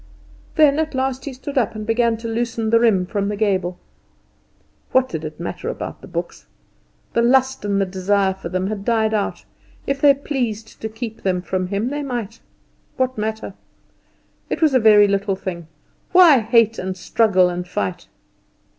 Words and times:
Then 0.55 0.79
at 0.79 0.95
last 0.95 1.25
he 1.25 1.33
stood 1.33 1.59
up, 1.59 1.75
and 1.75 1.85
began 1.85 2.17
to 2.17 2.27
loosen 2.27 2.71
the 2.71 2.79
riem 2.79 3.05
from 3.05 3.27
the 3.27 3.35
gable. 3.35 3.77
What 4.93 5.07
did 5.07 5.23
it 5.23 5.39
matter 5.39 5.69
about 5.69 6.01
the 6.01 6.07
books? 6.07 6.47
The 7.13 7.21
lust 7.21 7.63
and 7.65 7.79
the 7.79 7.85
desire 7.85 8.33
for 8.33 8.49
them 8.49 8.65
had 8.65 8.83
died 8.83 9.13
out. 9.13 9.45
If 9.85 10.01
they 10.01 10.15
pleased 10.15 10.81
to 10.81 10.89
keep 10.89 11.21
them 11.21 11.43
from 11.43 11.67
him 11.67 11.89
they 11.91 12.01
might. 12.01 12.39
What 12.97 13.15
matter? 13.15 13.53
it 14.49 14.59
was 14.59 14.73
a 14.73 14.79
very 14.79 15.07
little 15.07 15.35
thing. 15.35 15.67
Why 16.13 16.39
hate, 16.39 16.79
and 16.79 16.97
struggle, 16.97 17.49
and 17.49 17.67
fight? 17.67 18.07